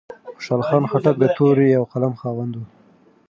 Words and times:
خوشال 0.35 0.61
خان 0.67 0.83
خټک 0.91 1.15
د 1.19 1.25
تورې 1.37 1.69
او 1.79 1.83
قلم 1.91 2.13
خاوند 2.21 2.53
و. 2.55 2.61